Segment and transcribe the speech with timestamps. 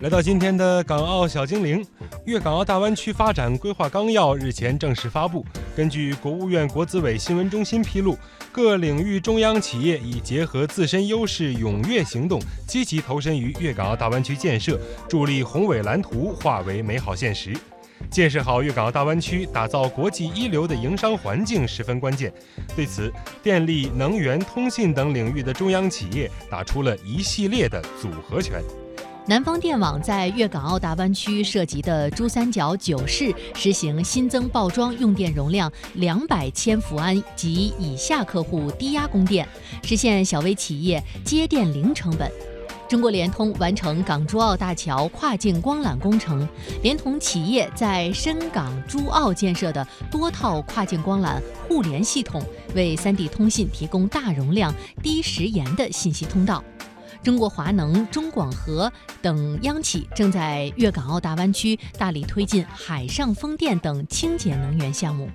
[0.00, 1.86] 来到今天的港澳小精灵，
[2.24, 5.44] 粤港澳大湾区发展规划纲要日前正式发布。
[5.76, 8.16] 根据国务院国资委新闻中心披露，
[8.50, 17.54] 各领域中央企业已结合自身优势，踊跃行动，积极投身于粤港澳大湾区建设，助力宏伟蓝图化为美好现实。
[18.10, 22.32] 建设好粤港澳大湾区，打造国际一流的营商环境十分关键。
[22.74, 23.12] 对此，
[23.42, 28.62] 电力、能源、通信等领域的中央企业打出了一系列的组合拳。
[29.30, 39.46] 南方电网在粤港澳大湾区涉及的珠三角九市实行新增报装用电容量两百千伏安及以下客户低压供电，
[39.84, 42.28] 实现小微企业接电零成本。
[42.88, 46.48] 中国联通完成港珠澳大桥跨境光缆工程，
[46.82, 52.42] 连同企业在深港珠澳建设的多套跨境光缆互联系统，
[52.74, 56.64] 为三地通信提供大容量、低时延的信息通道。
[57.22, 65.28] 中国华能、中广核等央企正在粤港澳大湾区大力推进海上风电等清洁能源项目。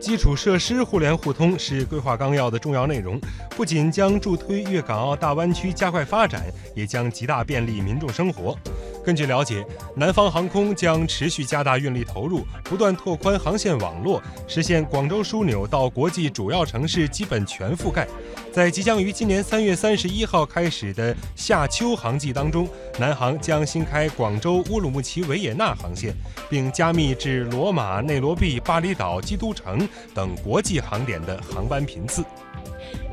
[0.00, 3.18] 基础设施互联互通是规划纲要的重要内容，
[3.56, 8.56] 不仅将助推粤港澳大湾区加快发展，也将极大便利民众生活。
[9.04, 18.08] 根据了解，南方航空将持续加大运力投入，不断拓宽航线网络，实现广州枢纽到国际主要城市基本全覆盖。
[18.50, 22.66] 在即将于今年三月三十一号开始的夏秋航季当中，
[22.98, 26.14] 南航将新开广州乌鲁木齐维也纳航线，
[26.48, 32.24] 并加密至罗马、内罗毕、巴厘岛、基督城等国际航点的航班频次。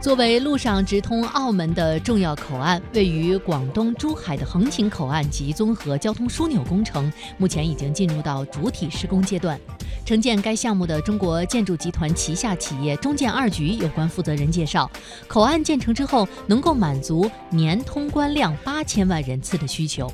[0.00, 9.60] 作为陆上直通澳门的重要口岸，位于广东珠海的横琴口岸及综合交通枢纽工程，目前已经进入到主体施工阶段。
[10.06, 14.90] 承建该项目的中国建筑集团旗下企业中建二局有关负责人介绍，
[15.28, 20.10] 口岸建成之后，能够满足年通关量八千万人次的需求。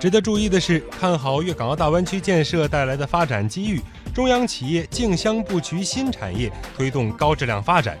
[0.00, 3.80] 值得注意的是，看好粤港澳大湾区建设带来的发展机遇，
[4.12, 7.96] 中央企业竞相布局新产业，推动高质量发展。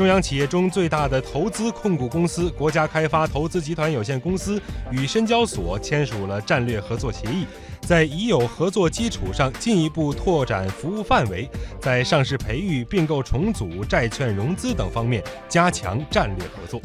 [0.00, 4.58] 中央企业中最大的投资控股公司国家开发投资集团有限公司
[4.90, 7.44] 与深交所签署了战略合作协议，
[7.82, 11.46] 在已有合作基础上进一步拓展服务范围，
[11.82, 16.80] 在上市培育、并购重组、债券融资等方面加强战略合作。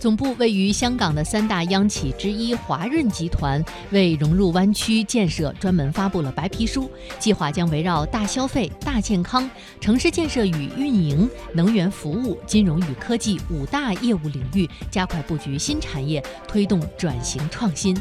[0.00, 17.94] 总部位于香港的三大央企之一华润集团为融入湾区建设专门发布了白皮书，计划将围绕大消费、大健康、城市建设与运营、能源服务、金融与科技五大业务领域加快布局新产业，推动转型创新。